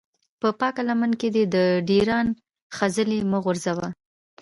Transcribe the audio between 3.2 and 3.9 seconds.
مه غورځوه.